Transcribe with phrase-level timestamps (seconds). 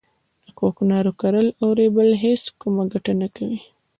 [0.45, 3.59] د کوکنارو کرل او رېبل هیڅ کومه ګټه نه کوي